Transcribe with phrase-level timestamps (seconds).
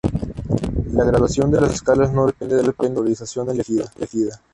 [0.93, 3.91] La graduación de las escalas no depende de la factorización elegida.